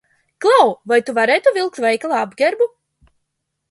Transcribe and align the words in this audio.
Klau, 0.45 0.71
vai 0.93 0.99
tu 1.11 1.15
varētu 1.19 1.55
vilkt 1.59 1.81
veikala 1.87 2.25
apģērbu? 2.25 2.73